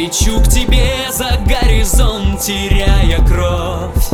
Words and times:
Лечу 0.00 0.40
к 0.40 0.48
тебе 0.48 1.12
за 1.12 1.38
горизонт, 1.44 2.40
теряя 2.40 3.18
кровь. 3.26 4.08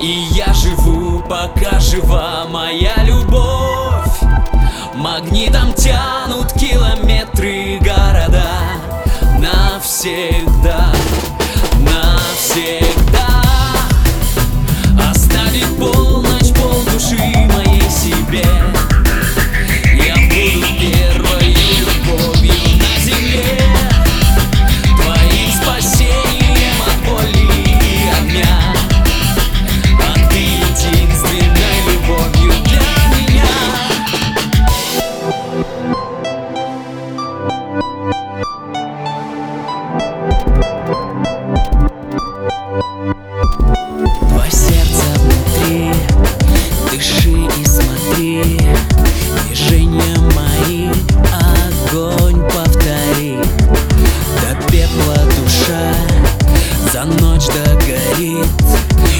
И 0.00 0.28
я 0.30 0.54
живу, 0.54 1.18
пока 1.28 1.80
жива 1.80 2.46
моя 2.48 2.94
любовь. 3.02 4.20
Магнитом 4.94 5.72
тянут 5.72 6.52
километры 6.52 7.80
города 7.80 8.46
Навсегда, 9.40 10.29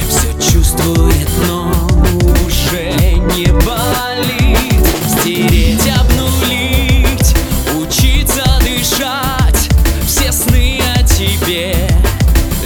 Все 0.08 0.52
чувствует, 0.52 1.28
но 1.46 1.72
уже 2.46 2.92
не 3.36 3.46
болит. 3.46 4.86
Стереть, 5.08 5.88
обнулить, 5.98 7.34
учиться 7.78 8.44
дышать. 8.60 9.68
Все 10.06 10.32
сны 10.32 10.80
о 10.96 11.02
тебе 11.02 11.88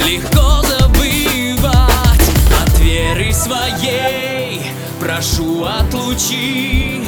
легко 0.04 0.62
забывать. 0.62 2.28
От 2.62 2.78
веры 2.80 3.32
своей 3.32 4.62
прошу 5.04 5.64
отлучи 5.64 7.02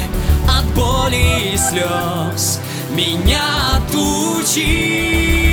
От 0.47 0.65
боли 0.75 1.53
и 1.53 1.57
слез. 1.57 2.59
Меня 2.91 3.41
отучи 3.75 5.46